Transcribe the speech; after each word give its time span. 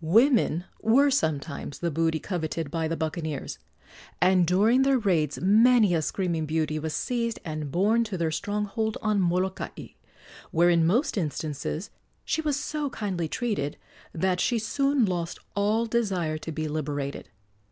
Women 0.00 0.64
were 0.82 1.08
sometimes 1.08 1.78
the 1.78 1.92
booty 1.92 2.18
coveted 2.18 2.68
by 2.68 2.88
the 2.88 2.96
buccaneers, 2.96 3.60
and 4.20 4.44
during 4.44 4.82
their 4.82 4.98
raids 4.98 5.40
many 5.40 5.94
a 5.94 6.02
screaming 6.02 6.46
beauty 6.46 6.80
was 6.80 6.92
seized 6.92 7.38
and 7.44 7.70
borne 7.70 8.02
to 8.10 8.18
their 8.18 8.32
stronghold 8.32 8.98
on 9.02 9.20
Molokai, 9.20 9.90
where 10.50 10.68
in 10.68 10.84
most 10.84 11.16
instances 11.16 11.90
she 12.24 12.40
was 12.40 12.58
so 12.58 12.90
kindly 12.90 13.28
treated 13.28 13.76
that 14.12 14.40
she 14.40 14.58
soon 14.58 15.06
lost 15.06 15.38
all 15.54 15.86
desire 15.86 16.38
to 16.38 16.50
be 16.50 16.66
liberated. 16.66 17.28